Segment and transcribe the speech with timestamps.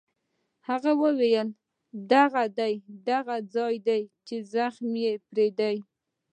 [0.67, 1.47] هغه وویل:
[2.13, 2.67] دغه ده،
[3.09, 5.75] دغه ځای دی چې زخم یې پرې دی.